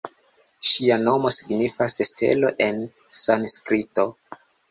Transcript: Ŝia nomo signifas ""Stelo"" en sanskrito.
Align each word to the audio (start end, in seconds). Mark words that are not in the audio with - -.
Ŝia 0.69 0.95
nomo 1.01 1.31
signifas 1.35 1.99
""Stelo"" 2.09 2.51
en 2.69 2.81
sanskrito. 3.21 4.09